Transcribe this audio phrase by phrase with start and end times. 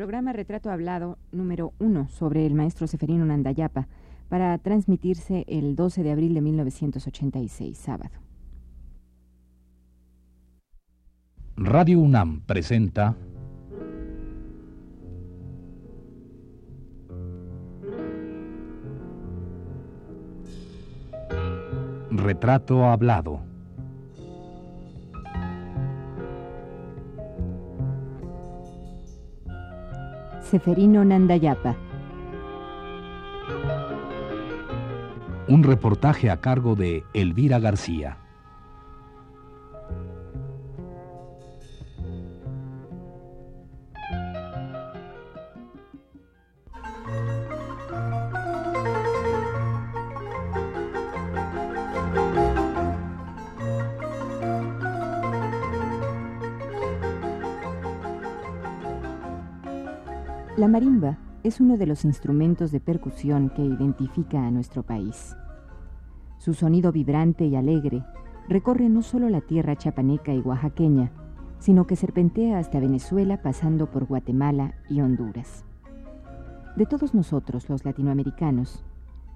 [0.00, 3.86] programa Retrato Hablado número uno sobre el maestro Seferino Nandayapa
[4.30, 8.14] para transmitirse el 12 de abril de 1986, sábado.
[11.54, 13.14] Radio UNAM presenta
[22.10, 23.49] Retrato Hablado.
[30.50, 31.76] Seferino Nandayapa.
[35.46, 38.18] Un reportaje a cargo de Elvira García.
[60.60, 65.34] La marimba es uno de los instrumentos de percusión que identifica a nuestro país.
[66.36, 68.04] Su sonido vibrante y alegre
[68.46, 71.12] recorre no solo la tierra chapaneca y oaxaqueña,
[71.60, 75.64] sino que serpentea hasta Venezuela pasando por Guatemala y Honduras.
[76.76, 78.84] De todos nosotros, los latinoamericanos,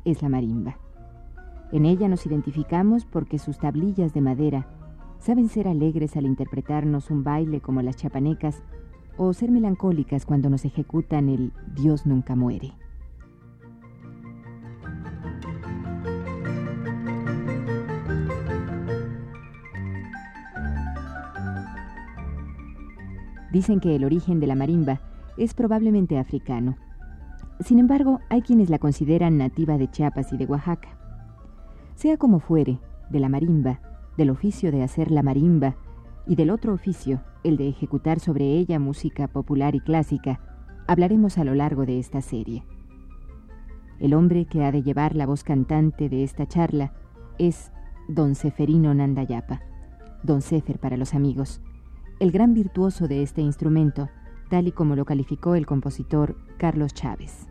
[0.05, 0.77] es la marimba.
[1.73, 4.67] En ella nos identificamos porque sus tablillas de madera
[5.17, 8.63] saben ser alegres al interpretarnos un baile como las chapanecas
[9.17, 12.73] o ser melancólicas cuando nos ejecutan el Dios nunca muere.
[23.53, 25.01] Dicen que el origen de la marimba
[25.37, 26.77] es probablemente africano.
[27.61, 30.89] Sin embargo, hay quienes la consideran nativa de Chiapas y de Oaxaca.
[31.95, 33.81] Sea como fuere, de la marimba,
[34.17, 35.77] del oficio de hacer la marimba
[36.27, 40.41] y del otro oficio, el de ejecutar sobre ella música popular y clásica,
[40.87, 42.65] hablaremos a lo largo de esta serie.
[44.01, 46.93] El hombre que ha de llevar la voz cantante de esta charla
[47.39, 47.71] es
[48.09, 49.61] don Seferino Nandayapa,
[50.23, 51.61] don Sefer para los amigos,
[52.21, 54.09] el gran virtuoso de este instrumento,
[54.51, 57.49] tal y como lo calificó el compositor Carlos Chávez.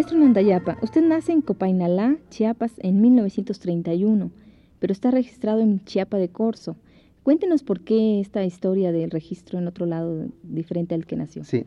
[0.00, 4.30] Maestro Nandayapa, usted nace en Copainalá, Chiapas, en 1931,
[4.78, 6.74] pero está registrado en Chiapa de Corzo.
[7.22, 11.44] Cuéntenos por qué esta historia del registro en otro lado diferente al que nació.
[11.44, 11.66] Sí,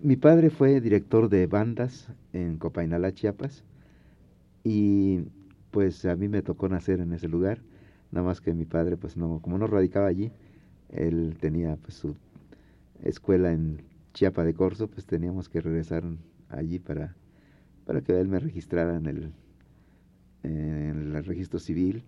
[0.00, 3.64] mi padre fue director de bandas en Copainalá, Chiapas,
[4.62, 5.22] y
[5.72, 7.62] pues a mí me tocó nacer en ese lugar,
[8.12, 10.30] nada más que mi padre, pues no, como no radicaba allí,
[10.90, 12.14] él tenía pues su
[13.02, 13.82] escuela en
[14.14, 16.04] Chiapa de Corzo, pues teníamos que regresar
[16.48, 17.16] allí para
[17.92, 19.32] para que él me registrara en el,
[20.44, 22.02] en el registro civil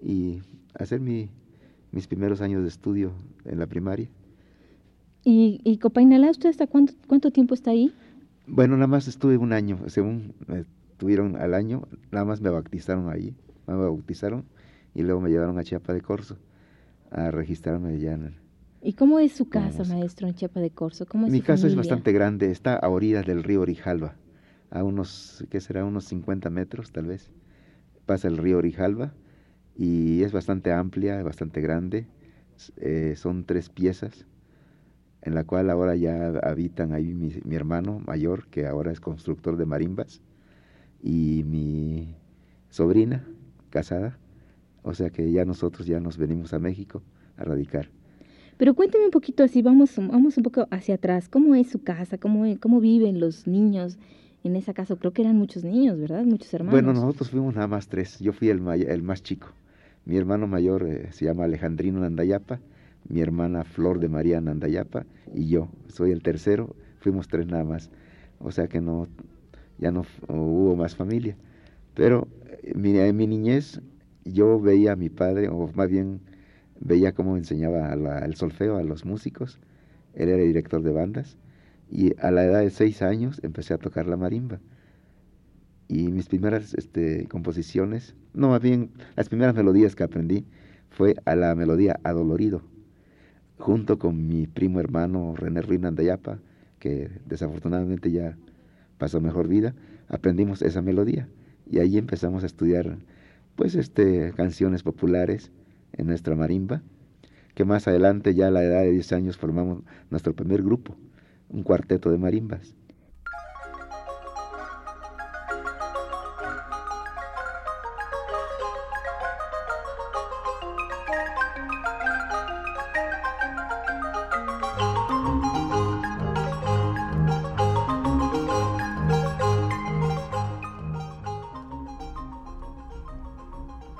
[0.00, 0.38] y
[0.78, 1.28] hacer mi,
[1.90, 3.10] mis primeros años de estudio
[3.44, 4.08] en la primaria.
[5.24, 7.92] ¿Y, y Copainalá, usted hasta cuánto, cuánto tiempo está ahí?
[8.46, 10.66] Bueno, nada más estuve un año, según me
[10.98, 13.34] tuvieron al año, nada más me bautizaron allí,
[13.66, 14.44] me bautizaron
[14.94, 16.36] y luego me llevaron a Chiapa de Corzo
[17.10, 18.34] a registrarme allá en el,
[18.82, 21.06] ¿Y cómo es su casa, maestro, en Chiapa de Corzo?
[21.06, 24.14] ¿Cómo es Mi su casa es bastante grande, está a orillas del río Orijalba
[24.74, 25.84] a unos, ¿qué será?
[25.84, 27.30] Unos 50 metros tal vez.
[28.06, 29.14] Pasa el río Orijalba
[29.76, 32.06] y es bastante amplia, bastante grande.
[32.76, 34.26] Eh, son tres piezas
[35.22, 39.56] en la cual ahora ya habitan ahí mi, mi, hermano mayor, que ahora es constructor
[39.56, 40.20] de marimbas,
[41.02, 42.14] y mi
[42.68, 43.26] sobrina
[43.70, 44.18] casada.
[44.82, 47.02] O sea que ya nosotros ya nos venimos a México
[47.38, 47.88] a radicar.
[48.58, 51.28] Pero cuénteme un poquito así, vamos, vamos un poco hacia atrás.
[51.28, 52.18] ¿Cómo es su casa?
[52.18, 53.98] ¿Cómo, cómo viven los niños?
[54.44, 56.24] En esa casa creo que eran muchos niños, ¿verdad?
[56.24, 56.72] Muchos hermanos.
[56.82, 58.18] Bueno, nosotros fuimos nada más tres.
[58.20, 59.48] Yo fui el, el más chico.
[60.04, 62.60] Mi hermano mayor eh, se llama Alejandrino Nandayapa,
[63.08, 65.68] mi hermana Flor de María Nandayapa y yo.
[65.88, 66.76] Soy el tercero.
[67.00, 67.90] Fuimos tres nada más.
[68.38, 69.08] O sea que no,
[69.78, 71.36] ya no hubo más familia.
[71.94, 72.28] Pero
[72.62, 73.80] eh, mi, en mi niñez
[74.26, 76.20] yo veía a mi padre, o más bien
[76.80, 79.58] veía cómo enseñaba el solfeo a los músicos.
[80.12, 81.38] Él era director de bandas
[81.90, 84.60] y a la edad de seis años empecé a tocar la marimba.
[85.88, 90.44] Y mis primeras este, composiciones, no, más bien las primeras melodías que aprendí
[90.90, 92.62] fue a la melodía Adolorido,
[93.58, 96.38] junto con mi primo hermano René Ruiz Nandayapa,
[96.78, 98.36] que desafortunadamente ya
[98.98, 99.74] pasó mejor vida,
[100.08, 101.28] aprendimos esa melodía
[101.70, 102.98] y ahí empezamos a estudiar
[103.56, 105.50] pues este canciones populares
[105.92, 106.82] en nuestra marimba,
[107.54, 110.96] que más adelante ya a la edad de 10 años formamos nuestro primer grupo
[111.48, 112.74] un cuarteto de marimbas.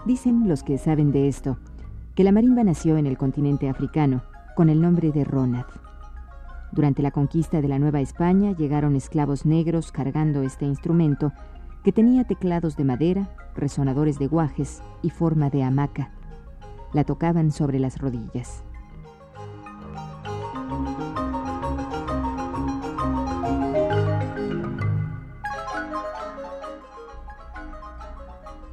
[0.04, 1.56] Dicen los que saben de esto
[2.14, 4.22] que la marimba nació en el continente africano
[4.54, 5.64] con el nombre de Ronad.
[6.74, 11.32] Durante la conquista de la Nueva España llegaron esclavos negros cargando este instrumento
[11.84, 16.10] que tenía teclados de madera, resonadores de guajes y forma de hamaca.
[16.92, 18.64] La tocaban sobre las rodillas.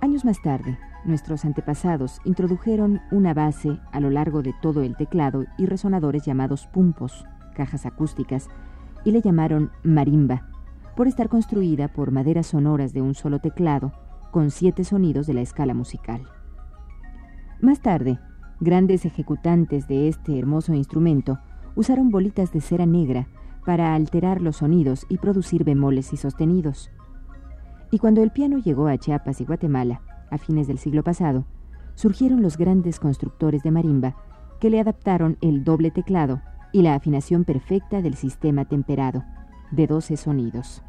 [0.01, 5.45] Años más tarde, nuestros antepasados introdujeron una base a lo largo de todo el teclado
[5.59, 8.49] y resonadores llamados pumpos, cajas acústicas,
[9.03, 10.47] y le llamaron marimba,
[10.95, 13.93] por estar construida por maderas sonoras de un solo teclado,
[14.31, 16.23] con siete sonidos de la escala musical.
[17.61, 18.19] Más tarde,
[18.59, 21.39] grandes ejecutantes de este hermoso instrumento
[21.75, 23.27] usaron bolitas de cera negra
[23.65, 26.91] para alterar los sonidos y producir bemoles y sostenidos.
[27.91, 31.45] Y cuando el piano llegó a Chiapas y Guatemala, a fines del siglo pasado,
[31.95, 34.15] surgieron los grandes constructores de marimba
[34.59, 36.41] que le adaptaron el doble teclado
[36.71, 39.23] y la afinación perfecta del sistema temperado,
[39.71, 40.83] de 12 sonidos.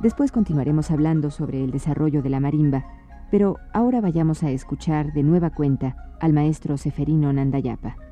[0.00, 2.86] Después continuaremos hablando sobre el desarrollo de la marimba,
[3.30, 8.09] pero ahora vayamos a escuchar de nueva cuenta al maestro Seferino Nandayapa.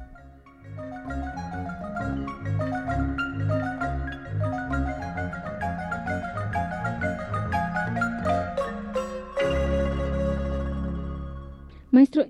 [11.99, 12.27] Maestro,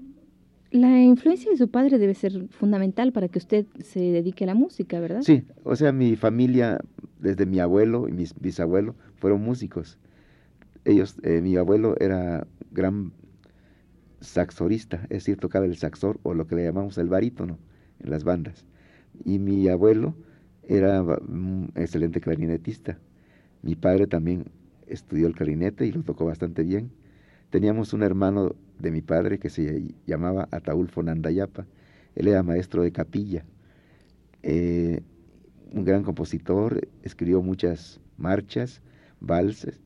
[0.70, 4.54] la influencia de su padre debe ser fundamental para que usted se dedique a la
[4.54, 5.20] música, ¿verdad?
[5.20, 6.78] Sí, o sea, mi familia,
[7.20, 9.98] desde mi abuelo y mis bisabuelos, fueron músicos.
[10.86, 13.12] Ellos, eh, mi abuelo era gran
[14.22, 17.58] saxorista, es decir, tocaba el saxor o lo que le llamamos el barítono
[18.00, 18.64] en las bandas.
[19.26, 20.14] Y mi abuelo
[20.66, 22.98] era un excelente clarinetista.
[23.60, 24.46] Mi padre también
[24.86, 26.90] estudió el clarinete y lo tocó bastante bien.
[27.50, 31.66] Teníamos un hermano de mi padre que se llamaba Ataulfo Nandayapa.
[32.14, 33.44] Él era maestro de capilla,
[34.42, 35.02] eh,
[35.72, 38.80] un gran compositor, escribió muchas marchas,
[39.20, 39.80] valses,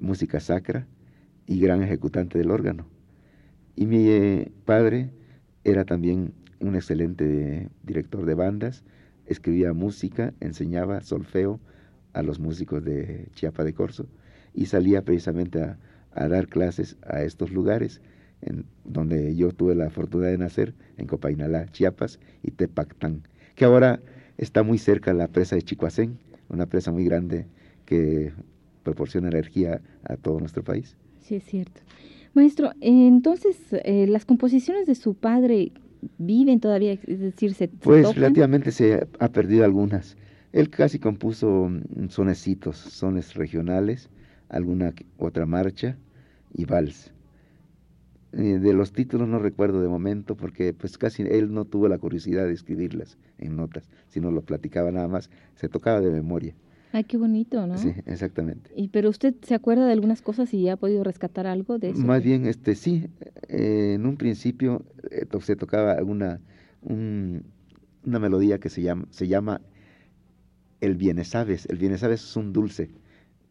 [0.00, 0.86] música sacra
[1.46, 2.86] y gran ejecutante del órgano.
[3.74, 5.10] Y mi eh, padre
[5.64, 8.84] era también un excelente director de bandas,
[9.26, 11.60] escribía música, enseñaba solfeo
[12.12, 14.06] a los músicos de Chiapa de Corzo
[14.54, 18.00] y salía precisamente a dar clases a estos lugares
[18.42, 23.22] en donde yo tuve la fortuna de nacer, en Copainalá, Chiapas y Tepactán,
[23.54, 24.00] que ahora
[24.38, 26.18] está muy cerca de la presa de Chicoacén,
[26.48, 27.46] una presa muy grande
[27.84, 28.32] que
[28.82, 30.96] proporciona energía a todo nuestro país.
[31.20, 31.80] Sí, es cierto.
[32.34, 35.72] Maestro, entonces, eh, ¿las composiciones de su padre
[36.18, 36.92] viven todavía?
[36.92, 40.16] Es decir, ¿se, Pues relativamente se ha perdido algunas.
[40.52, 44.10] Él casi compuso mm, sonecitos, sones regionales,
[44.48, 45.96] alguna otra marcha
[46.54, 47.12] y vals
[48.32, 52.46] de los títulos no recuerdo de momento porque pues casi él no tuvo la curiosidad
[52.46, 56.54] de escribirlas en notas, sino lo platicaba nada más, se tocaba de memoria.
[56.92, 57.76] Ay, qué bonito, ¿no?
[57.76, 58.70] Sí, exactamente.
[58.74, 62.00] ¿Y pero usted se acuerda de algunas cosas y ha podido rescatar algo de eso?
[62.00, 63.08] Más bien, este, sí,
[63.48, 66.40] eh, en un principio eh, se tocaba alguna,
[66.82, 69.60] una melodía que se llama, se llama
[70.80, 71.66] El Bienesabes.
[71.66, 72.90] El Bienesabes es un dulce,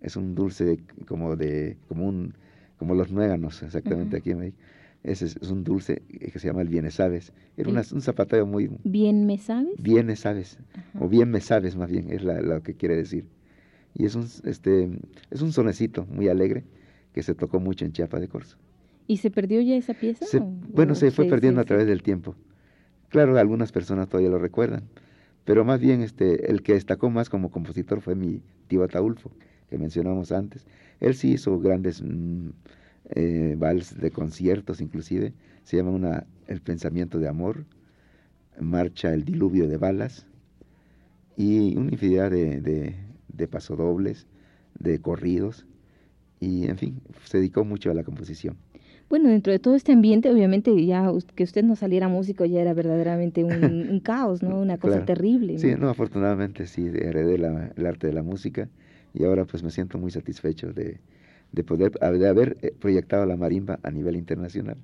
[0.01, 2.33] es un dulce como de, como un
[2.77, 4.57] como los nueganos, exactamente aquí en México.
[5.03, 7.31] Ese es, un dulce que se llama el bien sabes.
[7.57, 8.71] Era un zapateo muy...
[8.83, 9.75] ¿Bien me sabes?
[9.77, 10.57] Bien sabes,
[10.99, 13.25] o bien me sabes más bien, es lo que quiere decir.
[13.93, 14.89] Y es un, este,
[15.29, 16.63] es un sonecito muy alegre
[17.13, 18.57] que se tocó mucho en Chiapa de Corzo.
[19.07, 20.25] ¿Y se perdió ya esa pieza?
[20.73, 22.35] bueno, se fue perdiendo a través del tiempo.
[23.09, 24.83] Claro, algunas personas todavía lo recuerdan,
[25.45, 29.31] pero más bien este, el que destacó más como compositor fue mi tío Ataulfo,
[29.69, 30.65] que mencionamos antes.
[30.99, 32.49] Él sí hizo grandes mm,
[33.11, 37.65] eh, vals de conciertos inclusive, se llama una El pensamiento de amor,
[38.59, 40.25] marcha El diluvio de balas
[41.37, 42.95] y una infinidad de, de,
[43.27, 44.27] de pasodobles,
[44.79, 45.65] de corridos
[46.39, 48.57] y en fin, se dedicó mucho a la composición.
[49.09, 52.73] Bueno, dentro de todo este ambiente, obviamente ya que usted no saliera músico ya era
[52.73, 54.59] verdaderamente un, caos, ¿no?
[54.59, 55.59] Una cosa terrible.
[55.59, 58.67] Sí, no, afortunadamente sí, heredé el arte de la música
[59.15, 60.99] y ahora pues me siento muy satisfecho de,
[61.51, 64.77] de poder de haber eh, proyectado la marimba a nivel internacional.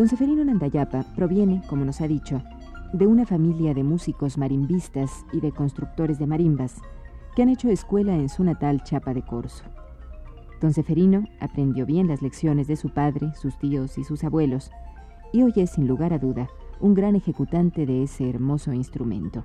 [0.00, 2.40] Don Seferino Nandayapa proviene, como nos ha dicho,
[2.94, 6.76] de una familia de músicos marimbistas y de constructores de marimbas
[7.36, 9.64] que han hecho escuela en su natal Chapa de Corzo.
[10.58, 14.70] Don Seferino aprendió bien las lecciones de su padre, sus tíos y sus abuelos,
[15.34, 16.48] y hoy es, sin lugar a duda,
[16.80, 19.44] un gran ejecutante de ese hermoso instrumento.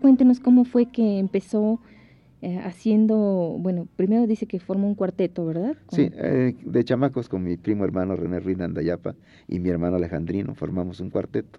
[0.00, 1.80] Cuéntenos cómo fue que empezó
[2.42, 5.76] eh, haciendo, bueno, primero dice que formó un cuarteto, ¿verdad?
[5.92, 9.14] Sí, eh, de chamacos con mi primo hermano René Ruiz Andayapa
[9.46, 11.58] y mi hermano Alejandrino formamos un cuarteto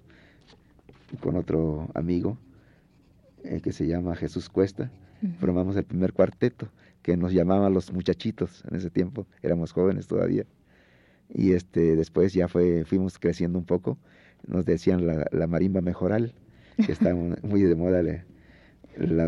[1.19, 2.37] con otro amigo
[3.43, 4.91] eh, que se llama Jesús Cuesta.
[5.39, 6.67] Formamos el primer cuarteto
[7.03, 10.45] que nos llamaban los muchachitos en ese tiempo, éramos jóvenes todavía.
[11.29, 13.99] Y este después ya fue fuimos creciendo un poco,
[14.47, 16.33] nos decían la, la marimba mejoral,
[16.83, 18.01] que está muy de moda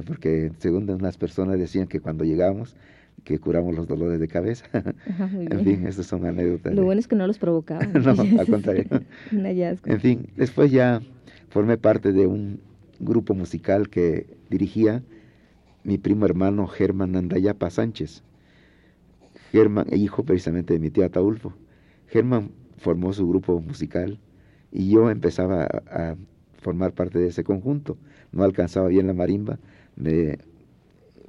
[0.06, 2.76] porque según unas personas decían que cuando llegábamos
[3.24, 4.66] que curamos los dolores de cabeza.
[5.28, 6.74] en fin, estas son anécdotas.
[6.74, 7.94] Lo bueno es que no los provocaban.
[8.04, 8.86] no, al contrario.
[9.32, 9.92] un hallazgo.
[9.92, 11.02] En fin, después ya
[11.50, 12.60] formé parte de un
[13.00, 15.04] grupo musical que dirigía
[15.84, 18.24] mi primo hermano Germán Andayapa Sánchez.
[19.52, 21.54] Germán, hijo precisamente de mi tío Ataulfo.
[22.08, 24.20] Germán formó su grupo musical
[24.72, 26.16] y yo empezaba a
[26.62, 27.98] formar parte de ese conjunto.
[28.34, 29.60] No alcanzaba bien la marimba,
[29.96, 30.38] me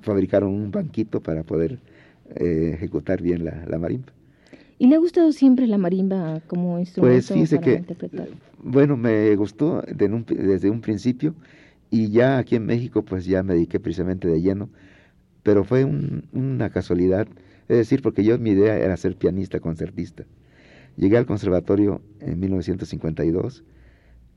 [0.00, 1.78] fabricaron un banquito para poder
[2.36, 4.12] eh, ejecutar bien la, marimba.
[4.78, 8.28] ¿Y le ha gustado siempre la marimba como instrumento pues fíjese para que, interpretar?
[8.62, 11.34] Bueno, me gustó desde un principio
[11.90, 14.68] y ya aquí en México pues ya me dediqué precisamente de lleno,
[15.42, 17.28] pero fue una casualidad,
[17.68, 20.24] es decir, porque yo mi idea era ser pianista, concertista.
[20.96, 23.64] Llegué al conservatorio en 1952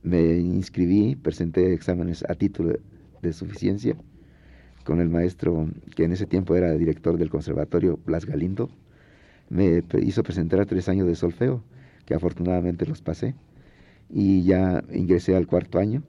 [0.04, 2.78] me inscribí, presenté exámenes a título
[3.22, 3.96] de suficiencia
[4.84, 8.70] con el maestro que en ese tiempo era director del conservatorio, Blas Galindo.
[9.50, 11.64] Me hizo presentar tres años de solfeo,
[12.06, 13.36] que afortunadamente los pasé,
[14.10, 16.04] y ya ingresé al cuarto año,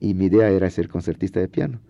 [0.00, 1.80] y mi idea era ser concertista de piano.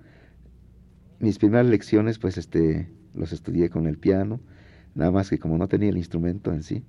[1.20, 4.40] Mis primeras lecciones, pues, este, los estudié con el piano,
[4.96, 6.82] nada más que como no tenía el instrumento en sí,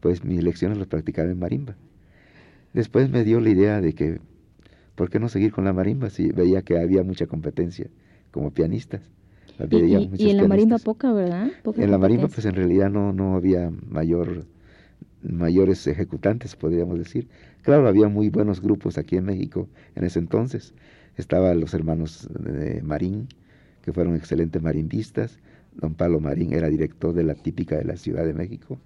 [0.00, 1.76] pues mis lecciones las practicaba en marimba.
[2.74, 4.20] Después me dio la idea de que,
[4.96, 7.88] ¿por qué no seguir con la marimba si veía que había mucha competencia
[8.30, 9.00] como pianistas?
[9.70, 11.48] y, en la marimba poca, ¿verdad?
[11.76, 14.46] en la marimba pues en realidad no, no había mayor,
[15.22, 17.28] mayores ejecutantes, podríamos decir.
[17.62, 20.74] Claro, había muy buenos grupos aquí en México en ese entonces.
[21.16, 23.28] Estaban los hermanos de Marín,
[23.82, 25.38] que fueron excelentes marimbistas.
[25.76, 28.78] Don Pablo Marín era director de la típica de la Ciudad de México.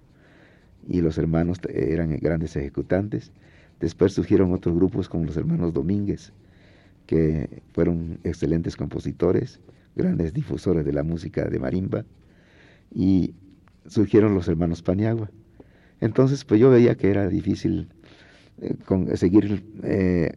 [0.87, 3.31] Y los hermanos eran grandes ejecutantes.
[3.79, 6.33] Después surgieron otros grupos como los hermanos Domínguez,
[7.05, 9.59] que fueron excelentes compositores,
[9.95, 12.05] grandes difusores de la música de marimba,
[12.93, 13.33] y
[13.87, 15.29] surgieron los hermanos Paniagua.
[16.01, 17.89] Entonces, pues yo veía que era difícil
[18.61, 18.75] eh,
[19.15, 20.31] seguir eh,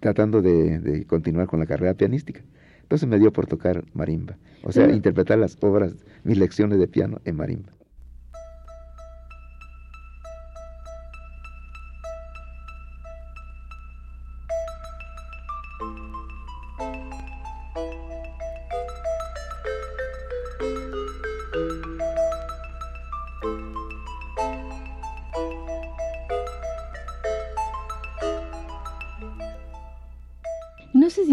[0.00, 2.42] tratando de, continuar con la carrera pianística.
[2.82, 7.20] Entonces me dio por tocar marimba, o sea, interpretar las obras, mis lecciones de piano
[7.24, 7.73] en marimba.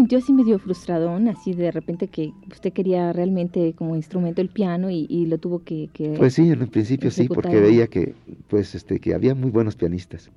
[0.08, 4.90] Yo así medio frustradón, así de repente que usted quería realmente como instrumento el piano
[4.90, 8.14] y, lo tuvo que, Pues sí, en el principio sí, porque veía que,
[8.48, 10.30] pues, este, que había muy buenos pianistas,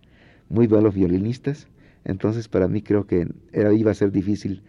[0.50, 1.68] muy buenos violinistas,
[2.04, 4.62] entonces para mí creo que era, iba a ser difícil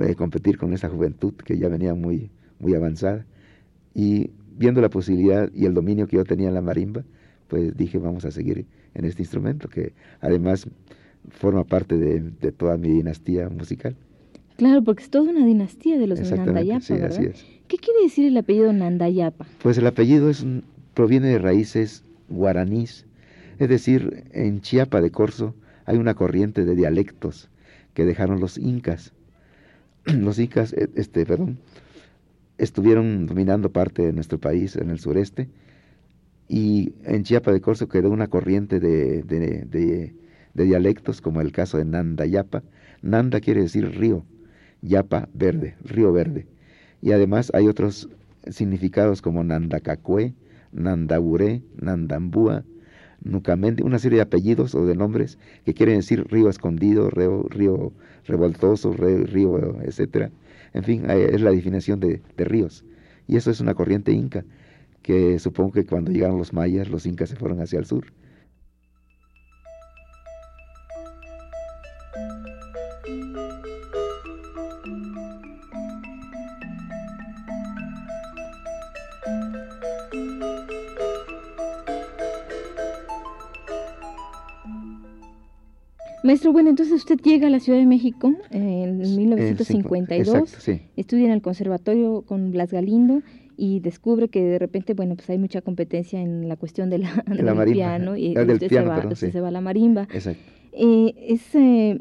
[0.00, 3.26] eh, competir con esa juventud que ya venía muy, muy avanzada.
[3.94, 7.04] Y viendo la posibilidad y el dominio que yo tenía en la marimba,
[7.48, 10.66] pues dije, vamos a seguir en este instrumento, que además
[11.28, 13.96] forma parte de toda mi dinastía musical.
[14.60, 17.34] Claro, porque es toda una dinastía de los Nandayapa, ¿verdad?
[17.66, 19.46] ¿Qué quiere decir el apellido Nandayapa?
[19.62, 20.44] Pues el apellido es,
[20.92, 23.06] proviene de raíces guaraníes,
[23.58, 25.54] es decir, en Chiapa de Corzo
[25.86, 27.48] hay una corriente de dialectos
[27.94, 29.14] que dejaron los incas.
[30.04, 31.58] Los incas, eh, este, perdón,
[32.58, 35.48] estuvieron dominando parte de nuestro país en el sureste
[36.48, 40.14] y en Chiapa de Corzo quedó una corriente de, de, de,
[40.54, 42.62] de dialectos como el caso de Nandayapa.
[43.02, 44.24] Nanda quiere decir río
[44.82, 46.46] Yapa verde, río verde.
[47.02, 48.08] Y además hay otros
[48.48, 50.34] significados como Nandacacue,
[50.72, 52.64] Nandaburé, Nandambúa,
[53.22, 57.92] Nucamendi, una serie de apellidos o de nombres que quieren decir río escondido, río, río
[58.26, 60.30] revoltoso, río, etcétera.
[60.72, 62.84] En fin, es la definición de, de ríos.
[63.26, 64.44] Y eso es una corriente inca,
[65.02, 68.06] que supongo que cuando llegaron los mayas, los incas se fueron hacia el sur.
[86.50, 91.42] Maestro, bueno, entonces usted llega a la Ciudad de México en 1952, estudia en el
[91.42, 93.22] conservatorio con Blas Galindo
[93.56, 97.24] y descubre que de repente, bueno, pues hay mucha competencia en la cuestión de la,
[97.26, 100.08] del piano y usted, se, va, se va a la marimba.
[100.12, 100.42] Exacto.
[100.72, 102.00] Eh, es, eh,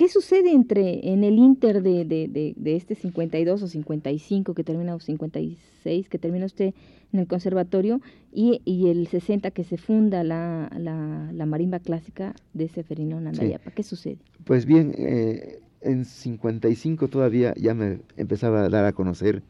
[0.00, 4.94] ¿Qué sucede entre en el inter de, de, de, este 52 o 55 que termina
[4.94, 6.72] o 56 que termina usted
[7.12, 8.00] en el conservatorio
[8.32, 13.72] y, y el 60 que se funda la, la, la marimba clásica de Seferino Nandayapa?
[13.72, 14.16] ¿Qué sucede?
[14.44, 19.42] Pues bien, eh, en 55 todavía ya me empezaba a dar a conocer,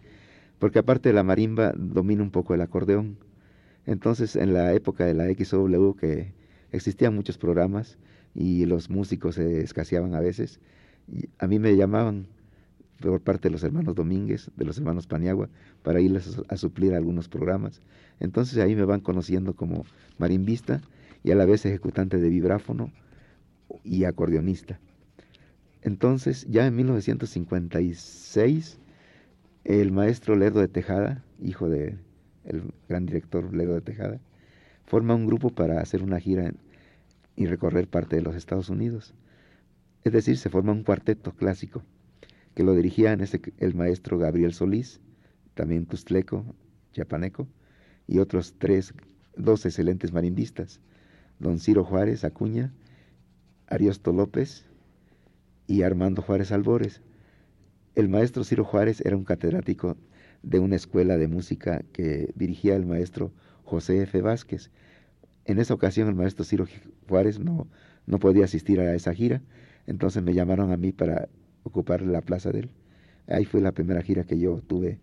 [0.59, 3.19] porque aparte de la marimba domina un poco el acordeón.
[3.87, 6.33] Entonces, en la época de la XW, que
[6.73, 7.99] existían muchos programas,
[8.35, 10.61] y los músicos se escaseaban a veces.
[11.09, 12.27] Y a mí me llamaban
[13.01, 15.49] por parte de los hermanos Domínguez, de los hermanos Paniagua,
[15.83, 17.83] para irles a, suplir algunos programas.
[18.21, 19.85] Entonces ahí me van conociendo como
[20.19, 20.81] marimbista
[21.25, 22.93] y a la vez ejecutante de vibráfono
[23.85, 24.79] y acordeonista.
[25.83, 28.79] Entonces, ya en 1956,
[29.65, 31.99] el maestro Lerdo de Tejada, hijo del
[32.45, 34.21] el gran director Lerdo de Tejada,
[34.85, 36.59] forma un grupo para hacer una gira en,
[37.37, 39.15] y recorrer parte de los Estados Unidos.
[40.05, 41.83] Es decir, se forma un cuarteto clásico
[42.55, 45.01] que lo dirigían ese, el maestro Gabriel Solís,
[45.55, 46.45] también tustleco,
[46.93, 47.49] chapaneco,
[48.07, 48.95] y otros tres,
[49.37, 50.81] dos excelentes marimbistas,
[51.39, 52.73] don Ciro Juárez Acuña,
[53.67, 54.67] Ariosto López
[55.67, 57.03] y Armando Juárez Albores.
[57.95, 59.97] El maestro Ciro Juárez era un catedrático
[60.43, 63.33] de una escuela de música que dirigía el maestro
[63.65, 64.21] José F.
[64.23, 64.71] Vázquez,
[65.45, 66.67] en esa ocasión el maestro Ciro
[67.09, 67.67] Juárez no,
[68.07, 69.43] no podía asistir a esa gira,
[69.87, 71.29] entonces me llamaron a mí para
[71.63, 72.71] ocupar la plaza de él.
[73.27, 74.99] Ahí fue la primera gira que yo tuve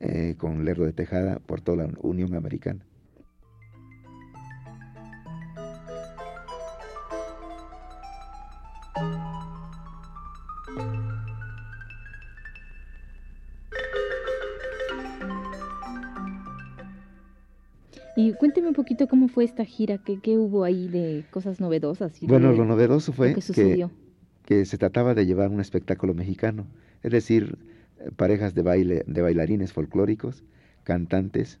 [0.00, 2.84] eh, con Lerdo de Tejada por toda la Unión Americana.
[19.28, 22.18] Cómo fue esta gira, qué, qué hubo ahí de cosas novedosas.
[22.22, 23.88] bueno, lo novedoso fue que,
[24.44, 26.66] que, se trataba de llevar un espectáculo mexicano,
[27.02, 27.58] es decir,
[28.16, 30.44] parejas de baile, de bailarines folclóricos,
[30.84, 31.60] cantantes,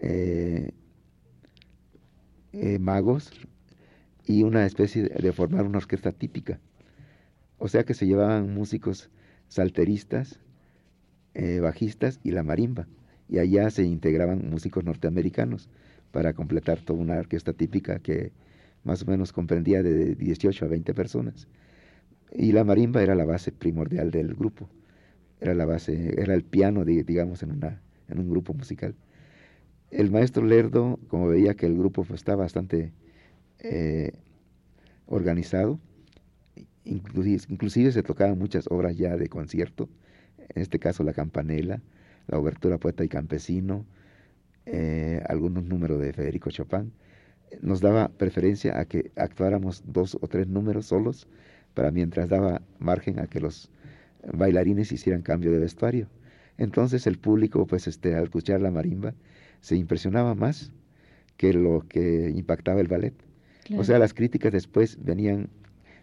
[0.00, 0.70] eh,
[2.52, 3.30] eh, magos
[4.24, 6.60] y una especie de formar una orquesta típica.
[7.58, 9.10] O sea que se llevaban músicos
[9.48, 10.40] salteristas,
[11.34, 12.86] eh, bajistas y la marimba
[13.28, 15.68] y allá se integraban músicos norteamericanos
[16.16, 18.32] para completar toda una orquesta típica que
[18.84, 21.46] más o menos comprendía de 18 a 20 personas.
[22.32, 24.66] Y la marimba era la base primordial del grupo,
[25.42, 28.94] era la base, era el piano, digamos, en, una, en un grupo musical.
[29.90, 32.94] El maestro Lerdo, como veía que el grupo pues, estaba bastante
[33.58, 34.12] eh,
[35.04, 35.78] organizado,
[36.84, 39.90] inclusive, inclusive se tocaban muchas obras ya de concierto,
[40.38, 41.82] en este caso la campanela,
[42.26, 43.84] la obertura poeta y campesino,
[44.66, 46.92] eh, algunos números de Federico Chopin,
[47.62, 51.28] nos daba preferencia a que actuáramos dos o tres números solos,
[51.74, 53.70] para mientras daba margen a que los
[54.32, 56.08] bailarines hicieran cambio de vestuario.
[56.58, 59.14] Entonces el público, pues este, al escuchar la marimba,
[59.60, 60.72] se impresionaba más
[61.36, 63.14] que lo que impactaba el ballet.
[63.76, 65.48] O sea, las críticas después venían,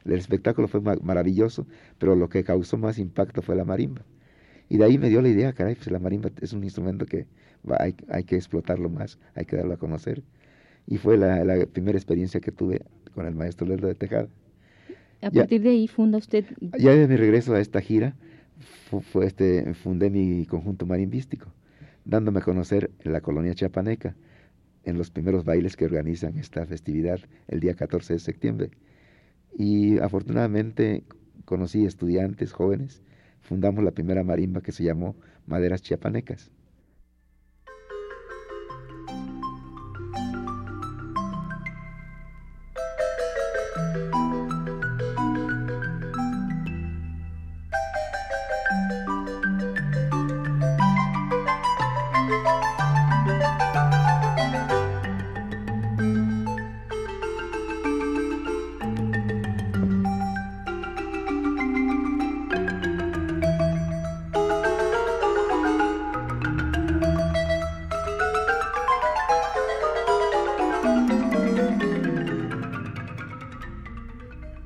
[0.06, 1.66] el espectáculo fue maravilloso,
[1.98, 4.04] pero lo que causó más impacto fue la marimba.
[4.70, 7.26] Y de ahí me dio la idea, caray, pues la marimba es un instrumento que
[7.80, 10.24] hay, hay, que explotarlo más, hay que darlo a conocer.
[10.88, 12.82] Y fue la, la primera experiencia que tuve
[13.14, 14.28] con el maestro Lerdo de Tejada.
[15.22, 16.46] A partir de ahí funda usted...
[16.78, 18.16] Ya de mi regreso a esta gira,
[19.12, 21.54] fue, este, fundé mi conjunto marimbístico,
[22.04, 24.16] dándome a conocer en la colonia chiapaneca,
[24.84, 28.72] en los primeros bailes que organizan esta festividad el día 14 de septiembre.
[29.58, 31.04] Y afortunadamente
[31.46, 33.02] conocí estudiantes jóvenes
[33.44, 36.50] fundamos la primera marimba que se llamó Maderas Chiapanecas.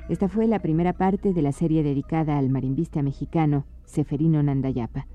[0.09, 5.05] Esta fue la primera parte de la serie dedicada al marimbista mexicano Seferino Nandayapa.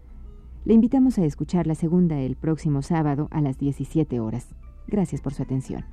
[0.66, 4.54] Le invitamos a escuchar la segunda el próximo sábado a las 17 horas.
[4.86, 5.86] Gracias por su atención.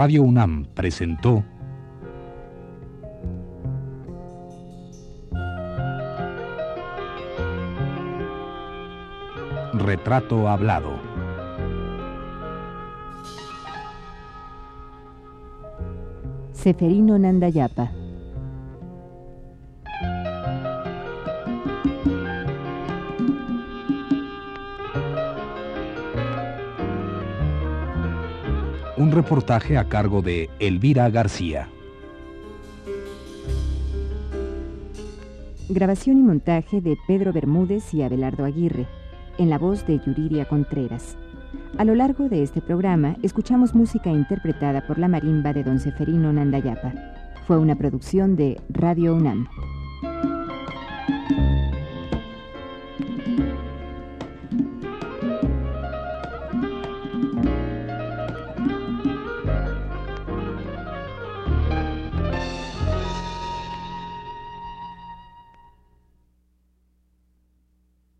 [0.00, 1.44] Radio UNAM presentó
[9.74, 10.98] Retrato Hablado.
[16.54, 17.99] Seferino Nandayapa.
[29.00, 31.70] Un reportaje a cargo de Elvira García.
[35.70, 38.86] Grabación y montaje de Pedro Bermúdez y Abelardo Aguirre,
[39.38, 41.16] en la voz de Yuriria Contreras.
[41.78, 46.30] A lo largo de este programa escuchamos música interpretada por la marimba de don Seferino
[46.30, 46.92] Nandayapa.
[47.46, 49.48] Fue una producción de Radio UNAM.